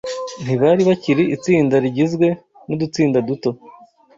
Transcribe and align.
Ntibari 0.43 0.81
bakiri 0.89 1.23
itsinda 1.35 1.75
rigizwe 1.83 2.27
n’udutsinda 2.67 3.19
duto 3.27 3.49